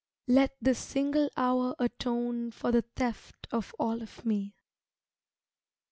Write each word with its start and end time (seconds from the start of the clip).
Let 0.25 0.55
this 0.59 0.79
single 0.79 1.29
hour 1.37 1.75
atone 1.77 2.49
For 2.49 2.71
the 2.71 2.81
theft 2.81 3.45
of 3.51 3.71
all 3.77 4.01
of 4.01 4.25
me. 4.25 4.55